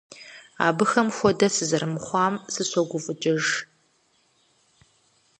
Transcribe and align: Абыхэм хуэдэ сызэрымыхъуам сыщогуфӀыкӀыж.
Абыхэм 0.67 1.07
хуэдэ 1.15 1.47
сызэрымыхъуам 1.55 2.35
сыщогуфӀыкӀыж. 2.53 3.45